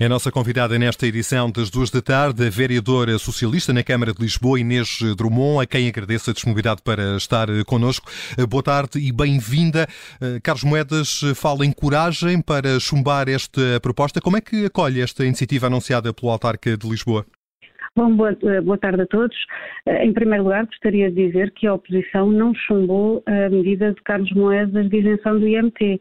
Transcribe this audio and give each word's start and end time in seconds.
É 0.00 0.06
a 0.06 0.08
nossa 0.08 0.30
convidada 0.30 0.78
nesta 0.78 1.08
edição 1.08 1.50
das 1.50 1.70
duas 1.70 1.90
da 1.90 2.00
tarde, 2.00 2.46
a 2.46 2.48
vereadora 2.48 3.18
socialista 3.18 3.72
na 3.72 3.82
Câmara 3.82 4.12
de 4.12 4.22
Lisboa, 4.22 4.60
Inês 4.60 5.00
Drummond, 5.16 5.64
a 5.64 5.66
quem 5.66 5.88
agradeço 5.88 6.30
a 6.30 6.32
disponibilidade 6.32 6.80
para 6.84 7.16
estar 7.16 7.48
connosco. 7.66 8.08
Boa 8.48 8.62
tarde 8.62 9.00
e 9.00 9.10
bem-vinda. 9.10 9.88
Carlos 10.40 10.62
Moedas 10.62 11.22
fala 11.34 11.66
em 11.66 11.72
coragem 11.72 12.40
para 12.40 12.78
chumbar 12.78 13.28
esta 13.28 13.80
proposta. 13.82 14.20
Como 14.20 14.36
é 14.36 14.40
que 14.40 14.66
acolhe 14.66 15.00
esta 15.00 15.24
iniciativa 15.24 15.66
anunciada 15.66 16.14
pelo 16.14 16.30
Autarca 16.30 16.76
de 16.76 16.88
Lisboa? 16.88 17.26
Bom, 17.96 18.14
boa, 18.14 18.36
boa, 18.62 18.78
tarde 18.78 19.02
a 19.02 19.06
todos. 19.06 19.36
Em 19.84 20.12
primeiro 20.12 20.44
lugar, 20.44 20.64
gostaria 20.66 21.10
de 21.10 21.26
dizer 21.26 21.50
que 21.50 21.66
a 21.66 21.74
oposição 21.74 22.30
não 22.30 22.54
chumbou 22.54 23.20
a 23.26 23.50
medida 23.50 23.92
de 23.92 24.00
Carlos 24.02 24.30
Moedas 24.30 24.88
de 24.88 24.96
isenção 24.96 25.40
do 25.40 25.48
IMT 25.48 25.98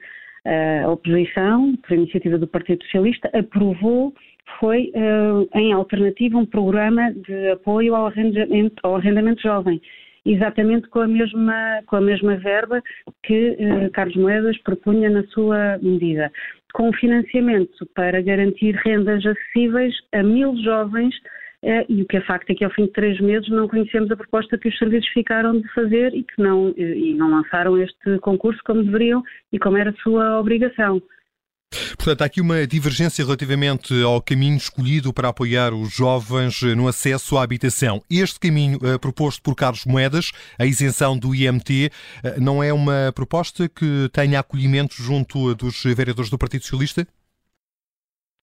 a 0.83 0.89
oposição, 0.89 1.75
por 1.77 1.93
iniciativa 1.93 2.37
do 2.37 2.47
Partido 2.47 2.83
Socialista, 2.85 3.29
aprovou, 3.33 4.13
foi 4.59 4.91
uh, 4.95 5.47
em 5.57 5.73
alternativa 5.73 6.37
um 6.37 6.45
programa 6.45 7.13
de 7.13 7.49
apoio 7.49 7.95
ao 7.95 8.07
arrendamento, 8.07 8.75
ao 8.83 8.95
arrendamento 8.95 9.41
jovem, 9.41 9.81
exatamente 10.25 10.87
com 10.89 10.99
a 10.99 11.07
mesma, 11.07 11.81
com 11.85 11.97
a 11.97 12.01
mesma 12.01 12.37
verba 12.37 12.81
que 13.23 13.51
uh, 13.51 13.91
Carlos 13.91 14.15
Moedas 14.15 14.57
propunha 14.59 15.09
na 15.09 15.23
sua 15.27 15.77
medida, 15.81 16.31
com 16.73 16.91
financiamento 16.93 17.85
para 17.93 18.21
garantir 18.21 18.75
rendas 18.83 19.25
acessíveis 19.25 19.93
a 20.13 20.23
mil 20.23 20.55
jovens 20.63 21.13
eh, 21.15 21.27
e 21.63 22.01
o 22.01 22.05
que 22.05 22.17
é 22.17 22.21
facto 22.21 22.49
é 22.51 22.55
que 22.55 22.63
ao 22.63 22.71
fim 22.71 22.85
de 22.85 22.91
três 22.91 23.19
meses 23.19 23.49
não 23.49 23.67
conhecemos 23.67 24.11
a 24.11 24.15
proposta 24.15 24.57
que 24.57 24.69
os 24.69 24.77
serviços 24.77 25.09
ficaram 25.09 25.59
de 25.59 25.67
fazer 25.73 26.13
e 26.13 26.23
que 26.23 26.41
não, 26.41 26.73
eh, 26.77 26.97
e 26.97 27.13
não 27.15 27.29
lançaram 27.29 27.81
este 27.81 28.19
concurso 28.19 28.61
como 28.65 28.83
deveriam 28.83 29.23
e 29.51 29.57
como 29.57 29.77
era 29.77 29.89
a 29.89 30.01
sua 30.03 30.39
obrigação. 30.39 31.01
Portanto, 31.97 32.21
há 32.21 32.25
aqui 32.25 32.39
uma 32.39 32.65
divergência 32.65 33.25
relativamente 33.25 33.93
ao 34.01 34.21
caminho 34.21 34.55
escolhido 34.55 35.11
para 35.11 35.27
apoiar 35.27 35.73
os 35.73 35.93
jovens 35.93 36.61
no 36.61 36.87
acesso 36.87 37.37
à 37.37 37.43
habitação. 37.43 38.01
Este 38.09 38.39
caminho 38.39 38.77
uh, 38.77 38.97
proposto 38.97 39.41
por 39.41 39.53
Carlos 39.53 39.83
Moedas, 39.83 40.31
a 40.57 40.65
isenção 40.65 41.17
do 41.17 41.35
IMT, 41.35 41.91
uh, 42.23 42.41
não 42.41 42.63
é 42.63 42.71
uma 42.71 43.11
proposta 43.13 43.67
que 43.67 44.09
tenha 44.13 44.39
acolhimento 44.39 44.95
junto 44.95 45.53
dos 45.55 45.83
vereadores 45.83 46.29
do 46.29 46.37
Partido 46.37 46.61
Socialista? 46.61 47.05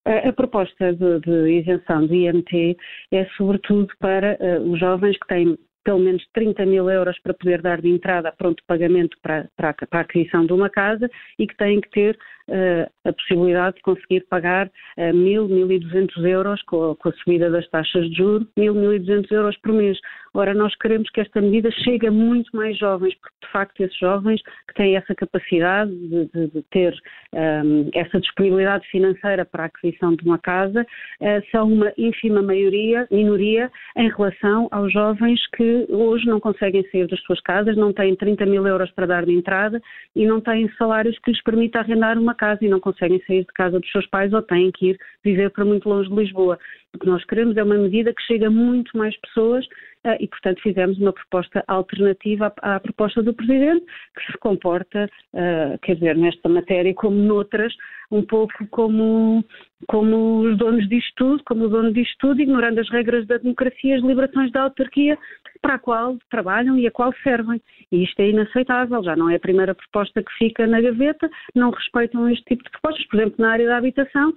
A, 0.07 0.33
proposta 0.33 0.93
de, 0.93 1.21
de, 1.21 1.61
isenção 1.61 2.07
do 2.07 2.15
IMT 2.15 2.77
é 3.11 3.25
sobretudo 3.37 3.89
para 3.99 4.37
uh, 4.39 4.71
os 4.71 4.79
jovens 4.79 5.17
que 5.19 5.27
têm 5.27 5.57
pelo 5.85 5.99
menos 5.99 6.23
30 6.33 6.65
mil 6.67 6.91
euros 6.91 7.19
para 7.21 7.35
poder 7.35 7.61
dar 7.61 7.81
de 7.81 7.89
entrada 7.89 8.31
a 8.31 8.33
pronto 8.33 8.63
pagamento 8.67 9.17
para, 9.23 9.49
para, 9.57 9.75
para 9.75 9.99
a 9.99 10.03
aquisição 10.03 10.47
de 10.47 10.53
uma 10.53 10.71
casa 10.71 11.09
e 11.39 11.47
que 11.47 11.57
têm 11.57 11.81
que 11.81 11.91
ter 11.91 12.19
uh, 12.49 12.91
a 13.05 13.13
possibilidade 13.13 13.77
de 13.77 13.83
conseguir 13.83 14.27
pagar 14.29 14.67
uh, 14.67 15.13
1.000, 15.13 15.47
1.200 15.49 16.27
euros 16.27 16.63
com 16.63 16.93
a, 16.93 16.97
com 16.97 17.09
a 17.11 17.13
subida 17.13 17.51
das 17.51 17.69
taxas 17.69 18.09
de 18.11 18.17
juros, 18.17 18.49
1.000, 18.59 18.73
1.200 18.73 19.31
euros 19.31 19.57
por 19.59 19.73
mês. 19.73 19.99
Ora, 20.37 20.53
nós 20.53 20.75
queremos 20.75 21.09
que 21.11 21.21
esta 21.21 21.41
medida 21.41 21.71
chegue 21.71 22.09
a 22.09 22.11
muito 22.11 22.55
mais 22.57 22.77
jovens, 22.77 23.15
porque 23.15 23.47
de 23.47 23.53
facto 23.53 23.81
esses 23.81 23.97
jovens 23.97 24.43
que 24.67 24.75
têm 24.75 24.97
essa 24.97 25.15
capacidade 25.15 25.95
de, 25.95 26.27
de, 26.27 26.49
de 26.49 26.63
ter 26.73 26.93
um, 27.33 27.89
essa 27.95 28.19
disponibilidade 28.19 28.85
financeira 28.89 29.45
para 29.45 29.63
a 29.63 29.67
aquisição 29.67 30.17
de 30.17 30.25
uma 30.25 30.37
casa 30.39 30.83
uh, 30.83 31.51
são 31.53 31.73
uma 31.73 31.93
ínfima 31.97 32.43
maioria, 32.43 33.07
minoria, 33.13 33.71
em 33.97 34.09
relação 34.09 34.67
aos 34.73 34.93
jovens 34.93 35.41
que 35.57 35.87
hoje 35.89 36.27
não 36.27 36.41
conseguem 36.41 36.85
sair 36.91 37.07
das 37.07 37.21
suas 37.21 37.41
casas, 37.41 37.77
não 37.77 37.93
têm 37.93 38.17
30 38.17 38.45
mil 38.45 38.67
euros 38.67 38.91
para 38.91 39.07
dar 39.07 39.25
de 39.25 39.33
entrada 39.33 39.81
e 40.17 40.27
não 40.27 40.41
têm 40.41 40.69
salários 40.77 41.17
que 41.21 41.31
lhes 41.31 41.43
permita 41.45 41.79
arrendar 41.79 42.19
uma 42.19 42.35
casa 42.35 42.65
e 42.65 42.69
não 42.69 42.81
conseguem 42.81 43.23
sair 43.25 43.43
de 43.43 43.53
casa 43.55 43.79
dos 43.79 43.91
seus 43.93 44.07
pais 44.09 44.33
ou 44.33 44.43
têm 44.43 44.73
que 44.73 44.91
ir 44.91 44.99
viver 45.23 45.51
para 45.51 45.65
muito 45.65 45.89
longe 45.89 46.09
de 46.09 46.17
Lisboa. 46.17 46.59
O 46.93 46.99
que 46.99 47.07
nós 47.07 47.25
queremos 47.25 47.57
é 47.57 47.63
uma 47.63 47.77
medida 47.77 48.13
que 48.13 48.23
chegue 48.23 48.45
a 48.45 48.51
muito 48.51 48.97
mais 48.97 49.17
pessoas 49.21 49.67
e, 50.21 50.29
portanto, 50.29 50.61
fizemos 50.63 50.99
uma 50.99 51.13
proposta 51.13 51.65
alternativa 51.67 52.53
à, 52.61 52.77
à, 52.77 52.81
proposta 52.81 53.23
do 53.23 53.33
Presidente, 53.35 53.85
que 54.15 54.33
se 54.33 54.39
comporta, 54.39 55.09
uh, 55.33 55.79
quer 55.81 55.95
dizer, 55.95 56.17
nesta 56.17 56.49
matéria 56.49 56.95
como 56.95 57.17
noutras, 57.17 57.73
um 58.11 58.23
pouco 58.23 58.67
como, 58.71 59.45
como 59.89 60.41
os 60.41 60.59
donos 60.59 60.89
disto 60.89 61.13
tudo, 61.17 61.43
como 61.45 61.65
o 61.65 61.69
dono 61.69 61.93
disto 61.93 62.15
tudo, 62.19 62.41
ignorando 62.41 62.81
as 62.81 62.91
regras 62.91 63.27
da 63.27 63.39
democracia, 63.39 63.97
as 63.97 64.03
liberações 64.03 64.53
da 64.53 64.63
autarquia, 64.63 65.19
para 65.63 65.77
a 65.77 65.79
qual 65.79 66.19
trabalham 66.31 66.79
e 66.79 66.87
a 66.87 66.91
qual 66.91 67.13
servem. 67.23 67.61
E 67.91 68.05
isto 68.05 68.21
é 68.21 68.29
inaceitável, 68.29 69.03
já 69.03 69.17
não 69.17 69.31
é 69.31 69.37
a 69.37 69.41
primeira 69.41 69.75
proposta 69.75 70.23
que 70.23 70.33
fica 70.39 70.67
na 70.67 70.81
gaveta, 70.81 71.31
não 71.55 71.71
respeitam 71.71 72.29
este 72.29 72.45
tipo 72.45 72.65
de 72.65 72.71
propostas. 72.71 73.07
Por 73.07 73.17
exemplo, 73.19 73.37
na 73.39 73.53
área 73.53 73.67
da 73.67 73.79
habitação, 73.79 74.35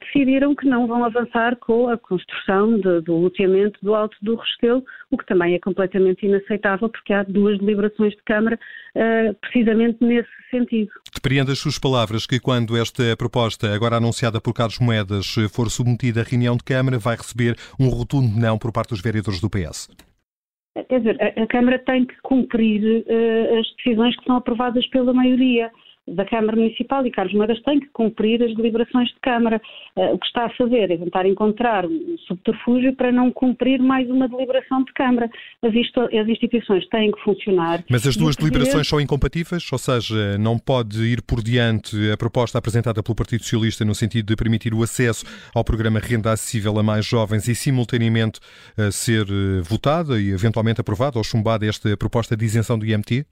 decidiram 0.00 0.54
que 0.54 0.66
não 0.66 0.86
vão 0.86 1.04
avançar 1.04 1.56
com 1.56 1.88
a 1.88 1.96
construção 1.96 2.78
de, 2.78 3.00
do 3.02 3.16
loteamento 3.16 3.78
do 3.82 3.94
Alto 3.94 4.16
do 4.20 4.34
Restelo, 4.34 4.84
o 5.10 5.16
que 5.16 5.26
também 5.26 5.54
é 5.54 5.58
completamente 5.58 6.26
inaceitável, 6.26 6.88
porque 6.88 7.12
há 7.12 7.22
duas 7.22 7.58
deliberações 7.58 8.12
de 8.14 8.22
Câmara 8.24 8.58
uh, 8.96 9.34
precisamente 9.40 9.98
nesse 10.00 10.28
sentido. 10.50 10.90
Depreende 11.14 11.52
as 11.52 11.58
suas 11.58 11.78
palavras 11.78 12.26
que 12.26 12.40
quando 12.40 12.76
esta 12.76 13.16
proposta, 13.16 13.72
agora 13.74 13.96
anunciada 13.96 14.40
por 14.40 14.52
Carlos 14.52 14.78
Moedas, 14.80 15.34
for 15.52 15.70
submetida 15.70 16.20
à 16.20 16.24
reunião 16.24 16.56
de 16.56 16.64
Câmara, 16.64 16.98
vai 16.98 17.16
receber 17.16 17.56
um 17.78 17.88
rotundo 17.88 18.38
não 18.38 18.58
por 18.58 18.72
parte 18.72 18.90
dos 18.90 19.00
vereadores 19.00 19.40
do 19.40 19.48
PS? 19.48 19.88
Quer 20.88 20.98
dizer, 20.98 21.16
a, 21.22 21.42
a 21.42 21.46
Câmara 21.46 21.78
tem 21.78 22.04
que 22.04 22.14
cumprir 22.22 22.82
uh, 22.82 23.58
as 23.58 23.66
decisões 23.76 24.16
que 24.16 24.24
são 24.24 24.36
aprovadas 24.36 24.86
pela 24.88 25.12
maioria 25.12 25.70
da 26.08 26.24
Câmara 26.24 26.56
Municipal 26.56 27.04
e 27.06 27.10
Carlos 27.10 27.34
Moedas 27.34 27.60
tem 27.62 27.80
que 27.80 27.88
cumprir 27.88 28.42
as 28.42 28.54
deliberações 28.54 29.08
de 29.08 29.20
Câmara. 29.20 29.60
Uh, 29.96 30.14
o 30.14 30.18
que 30.18 30.26
está 30.26 30.46
a 30.46 30.50
fazer 30.50 30.90
é 30.90 30.96
tentar 30.96 31.26
encontrar 31.26 31.84
um 31.84 32.16
subterfúgio 32.26 32.94
para 32.94 33.10
não 33.10 33.32
cumprir 33.32 33.80
mais 33.80 34.08
uma 34.08 34.28
deliberação 34.28 34.84
de 34.84 34.92
Câmara. 34.92 35.28
As, 35.62 35.74
isto, 35.74 36.00
as 36.00 36.28
instituições 36.28 36.86
têm 36.88 37.10
que 37.10 37.20
funcionar. 37.22 37.84
Mas 37.90 38.06
as 38.06 38.16
duas 38.16 38.36
deliberações 38.36 38.86
são 38.86 39.00
incompatíveis? 39.00 39.66
Ou 39.72 39.78
seja, 39.78 40.38
não 40.38 40.58
pode 40.58 41.02
ir 41.04 41.22
por 41.22 41.42
diante 41.42 41.96
a 42.10 42.16
proposta 42.16 42.58
apresentada 42.58 43.02
pelo 43.02 43.14
Partido 43.14 43.42
Socialista 43.42 43.84
no 43.84 43.94
sentido 43.94 44.26
de 44.26 44.36
permitir 44.36 44.72
o 44.74 44.82
acesso 44.82 45.24
ao 45.54 45.64
programa 45.64 45.98
Renda 45.98 46.32
Acessível 46.32 46.78
a 46.78 46.82
mais 46.82 47.04
jovens 47.04 47.48
e 47.48 47.54
simultaneamente 47.54 48.38
uh, 48.78 48.92
ser 48.92 49.24
uh, 49.24 49.62
votada 49.62 50.20
e 50.20 50.30
eventualmente 50.30 50.80
aprovada 50.80 51.18
ou 51.18 51.24
chumbada 51.24 51.66
esta 51.66 51.96
proposta 51.96 52.36
de 52.36 52.44
isenção 52.44 52.78
do 52.78 52.86
IMT? 52.86 53.24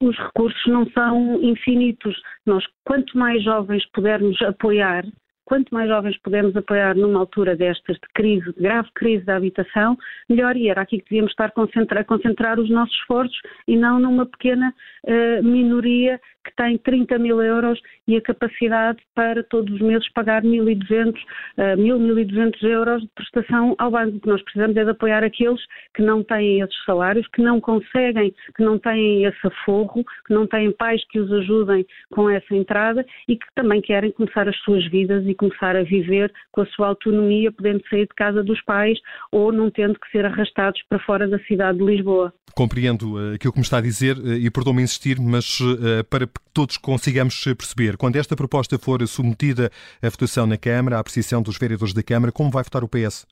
Os 0.00 0.16
recursos 0.16 0.66
não 0.66 0.88
são 0.90 1.42
infinitos. 1.42 2.20
Nós, 2.46 2.64
quanto 2.84 3.16
mais 3.16 3.42
jovens 3.44 3.84
pudermos 3.92 4.40
apoiar, 4.42 5.04
quanto 5.50 5.74
mais 5.74 5.88
jovens 5.88 6.16
pudermos 6.18 6.56
apoiar 6.56 6.94
numa 6.94 7.18
altura 7.18 7.56
destas 7.56 7.96
de 7.96 8.08
crise, 8.14 8.54
grave 8.56 8.88
crise 8.94 9.24
da 9.24 9.34
habitação, 9.34 9.98
melhor. 10.28 10.56
E 10.56 10.68
era 10.68 10.82
aqui 10.82 10.98
que 10.98 11.10
devíamos 11.10 11.32
estar 11.32 11.46
a 11.46 11.50
concentrar, 11.50 12.04
concentrar 12.04 12.60
os 12.60 12.70
nossos 12.70 12.94
esforços 12.98 13.36
e 13.66 13.76
não 13.76 13.98
numa 13.98 14.24
pequena 14.26 14.72
uh, 15.08 15.42
minoria 15.42 16.20
que 16.44 16.54
tem 16.56 16.78
30 16.78 17.18
mil 17.18 17.42
euros 17.42 17.80
e 18.06 18.16
a 18.16 18.20
capacidade 18.22 18.98
para 19.14 19.42
todos 19.44 19.74
os 19.74 19.80
meses 19.80 20.08
pagar 20.12 20.42
1.200, 20.42 21.14
uh, 21.58 21.76
1.200 21.76 22.62
euros 22.62 23.02
de 23.02 23.08
prestação 23.08 23.74
ao 23.78 23.90
banco. 23.90 24.16
O 24.16 24.20
que 24.20 24.28
nós 24.28 24.42
precisamos 24.42 24.76
é 24.76 24.84
de 24.84 24.90
apoiar 24.90 25.24
aqueles 25.24 25.60
que 25.94 26.02
não 26.02 26.22
têm 26.22 26.60
esses 26.62 26.84
salários, 26.84 27.26
que 27.28 27.42
não 27.42 27.60
conseguem, 27.60 28.32
que 28.56 28.62
não 28.62 28.78
têm 28.78 29.24
esse 29.24 29.46
aforro, 29.46 30.04
que 30.26 30.32
não 30.32 30.46
têm 30.46 30.70
pais 30.72 31.04
que 31.08 31.18
os 31.18 31.30
ajudem 31.32 31.84
com 32.12 32.30
essa 32.30 32.54
entrada 32.54 33.04
e 33.28 33.36
que 33.36 33.46
também 33.54 33.80
querem 33.80 34.12
começar 34.12 34.48
as 34.48 34.56
suas 34.58 34.86
vidas 34.86 35.26
e 35.26 35.34
começar 35.40 35.74
a 35.74 35.82
viver 35.82 36.30
com 36.52 36.60
a 36.60 36.66
sua 36.66 36.88
autonomia, 36.88 37.50
podendo 37.50 37.82
sair 37.88 38.02
de 38.02 38.14
casa 38.14 38.44
dos 38.44 38.62
pais 38.62 38.98
ou 39.32 39.50
não 39.50 39.70
tendo 39.70 39.98
que 39.98 40.10
ser 40.10 40.26
arrastados 40.26 40.82
para 40.88 40.98
fora 40.98 41.26
da 41.26 41.38
cidade 41.44 41.78
de 41.78 41.84
Lisboa. 41.84 42.32
Compreendo 42.54 43.14
uh, 43.14 43.34
aquilo 43.34 43.52
que 43.52 43.58
me 43.58 43.64
está 43.64 43.78
a 43.78 43.80
dizer 43.80 44.18
uh, 44.18 44.34
e 44.34 44.50
perdoe-me 44.50 44.82
insistir, 44.82 45.18
mas 45.18 45.58
uh, 45.60 46.04
para 46.10 46.26
que 46.26 46.34
todos 46.52 46.76
consigamos 46.76 47.42
perceber, 47.56 47.96
quando 47.96 48.16
esta 48.16 48.36
proposta 48.36 48.78
for 48.78 49.06
submetida 49.06 49.70
à 50.02 50.08
votação 50.10 50.46
na 50.46 50.58
Câmara, 50.58 50.96
à 50.96 51.00
apreciação 51.00 51.40
dos 51.40 51.56
vereadores 51.56 51.94
da 51.94 52.02
Câmara, 52.02 52.32
como 52.32 52.50
vai 52.50 52.62
votar 52.62 52.84
o 52.84 52.88
PS? 52.88 53.26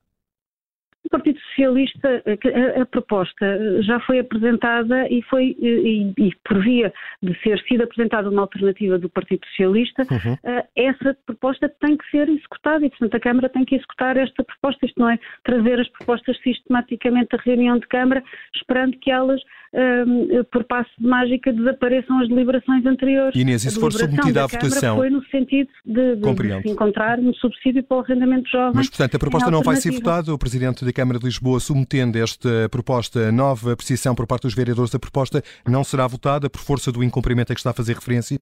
O 1.08 1.10
Partido 1.10 1.40
Socialista, 1.40 2.22
a, 2.26 2.82
a, 2.82 2.86
proposta 2.86 3.82
já 3.82 3.98
foi 4.00 4.18
apresentada 4.18 5.08
e 5.08 5.22
foi, 5.22 5.56
e, 5.58 6.12
e, 6.18 6.32
por 6.46 6.62
via 6.62 6.92
de 7.22 7.34
ser 7.40 7.58
sido 7.62 7.84
apresentada 7.84 8.28
uma 8.28 8.42
alternativa 8.42 8.98
do 8.98 9.08
Partido 9.08 9.46
Socialista, 9.46 10.02
uhum. 10.02 10.36
essa 10.76 11.16
proposta 11.24 11.66
tem 11.80 11.96
que 11.96 12.10
ser 12.10 12.28
executada 12.28 12.84
e, 12.84 12.90
portanto, 12.90 13.14
a 13.14 13.20
Câmara 13.20 13.48
tem 13.48 13.64
que 13.64 13.76
executar 13.76 14.18
esta 14.18 14.44
proposta. 14.44 14.84
Isto 14.84 15.00
não 15.00 15.08
é 15.08 15.18
trazer 15.44 15.80
as 15.80 15.88
propostas 15.88 16.38
sistematicamente 16.42 17.34
à 17.34 17.38
reunião 17.38 17.78
de 17.78 17.86
Câmara, 17.86 18.22
esperando 18.54 18.98
que 18.98 19.10
elas 19.10 19.40
um, 19.74 20.44
por 20.50 20.64
passo 20.64 20.90
de 20.98 21.06
mágica 21.06 21.52
desapareçam 21.52 22.20
as 22.20 22.28
deliberações 22.28 22.84
anteriores. 22.86 23.34
Inês, 23.34 23.64
e 23.64 23.70
se 23.70 23.78
for 23.78 23.92
submetida 23.92 24.44
à 24.44 24.46
votação? 24.46 24.96
Foi 24.96 25.10
no 25.10 25.24
sentido 25.26 25.68
de, 25.84 26.16
de, 26.16 26.62
de 26.62 26.70
encontrar 26.70 27.18
um 27.18 27.32
subsídio 27.34 27.82
para 27.84 27.98
o 27.98 28.00
arrendamento 28.00 28.48
jovem. 28.48 28.72
Mas, 28.74 28.88
portanto, 28.88 29.14
a 29.14 29.18
proposta 29.18 29.50
não 29.50 29.62
vai 29.62 29.76
ser 29.76 29.92
votada. 29.92 30.32
O 30.32 30.38
Presidente 30.38 30.84
da 30.84 30.92
Câmara 30.92 31.18
de 31.18 31.24
Lisboa, 31.24 31.60
submetendo 31.60 32.18
esta 32.18 32.68
proposta, 32.70 33.30
nova 33.30 33.72
apreciação 33.72 34.14
por 34.14 34.26
parte 34.26 34.42
dos 34.42 34.54
vereadores 34.54 34.90
da 34.90 34.98
proposta, 34.98 35.42
não 35.66 35.84
será 35.84 36.06
votada 36.06 36.48
por 36.48 36.60
força 36.60 36.90
do 36.90 37.02
incumprimento 37.02 37.52
a 37.52 37.54
que 37.54 37.60
está 37.60 37.70
a 37.70 37.74
fazer 37.74 37.94
referência? 37.94 38.38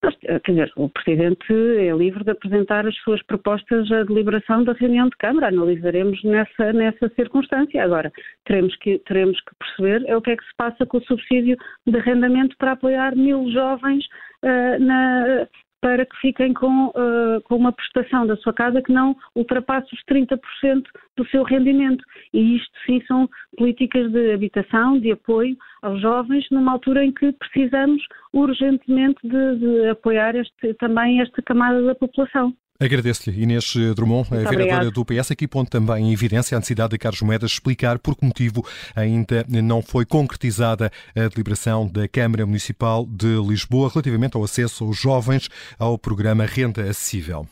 Quer 0.00 0.52
dizer, 0.52 0.72
o 0.76 0.88
Presidente 0.88 1.52
é 1.52 1.92
livre 1.92 2.22
de 2.24 2.30
apresentar 2.30 2.86
as 2.86 2.96
suas 2.98 3.22
propostas 3.24 3.90
à 3.90 4.04
deliberação 4.04 4.62
da 4.62 4.72
reunião 4.72 5.08
de 5.08 5.16
Câmara. 5.16 5.48
Analisaremos 5.48 6.22
nessa, 6.22 6.72
nessa 6.72 7.08
circunstância. 7.10 7.82
Agora, 7.82 8.12
teremos 8.44 8.76
que, 8.76 8.98
teremos 9.00 9.40
que 9.40 9.54
perceber 9.58 10.08
é 10.08 10.16
o 10.16 10.22
que 10.22 10.30
é 10.30 10.36
que 10.36 10.44
se 10.44 10.54
passa 10.56 10.86
com 10.86 10.98
o 10.98 11.04
subsídio 11.04 11.56
de 11.86 11.96
arrendamento 11.96 12.56
para 12.58 12.72
apoiar 12.72 13.16
mil 13.16 13.50
jovens 13.50 14.04
uh, 14.44 14.82
na, 14.82 15.46
para 15.88 16.04
que 16.04 16.16
fiquem 16.18 16.52
com, 16.52 16.88
uh, 16.88 17.40
com 17.44 17.56
uma 17.56 17.72
prestação 17.72 18.26
da 18.26 18.36
sua 18.36 18.52
casa 18.52 18.82
que 18.82 18.92
não 18.92 19.16
ultrapasse 19.34 19.88
os 19.94 20.04
30% 20.04 20.38
do 21.16 21.26
seu 21.28 21.42
rendimento. 21.42 22.04
E 22.34 22.56
isto 22.56 22.70
sim 22.84 23.00
são 23.06 23.26
políticas 23.56 24.12
de 24.12 24.32
habitação, 24.34 25.00
de 25.00 25.12
apoio 25.12 25.56
aos 25.80 25.98
jovens, 26.02 26.46
numa 26.50 26.72
altura 26.72 27.02
em 27.02 27.10
que 27.10 27.32
precisamos 27.32 28.02
urgentemente 28.34 29.18
de, 29.26 29.56
de 29.56 29.88
apoiar 29.88 30.36
este, 30.36 30.74
também 30.74 31.22
esta 31.22 31.40
camada 31.40 31.82
da 31.82 31.94
população. 31.94 32.52
Agradeço-lhe, 32.80 33.42
Inês 33.42 33.74
Drummond, 33.96 34.30
Muito 34.30 34.46
a 34.46 34.50
vereadora 34.50 34.88
do 34.88 35.04
PS, 35.04 35.32
aqui 35.32 35.48
ponto 35.48 35.68
também 35.68 36.06
em 36.06 36.12
evidência 36.12 36.56
a 36.56 36.60
necessidade 36.60 36.92
de 36.92 36.98
Carlos 36.98 37.20
Moedas 37.22 37.50
explicar 37.50 37.98
por 37.98 38.16
que 38.16 38.24
motivo 38.24 38.64
ainda 38.94 39.44
não 39.48 39.82
foi 39.82 40.06
concretizada 40.06 40.88
a 41.12 41.26
deliberação 41.26 41.88
da 41.88 42.06
Câmara 42.06 42.46
Municipal 42.46 43.04
de 43.04 43.34
Lisboa 43.44 43.90
relativamente 43.92 44.36
ao 44.36 44.44
acesso 44.44 44.84
aos 44.84 44.96
jovens 44.96 45.48
ao 45.76 45.98
programa 45.98 46.46
Renda 46.46 46.88
Acessível. 46.88 47.48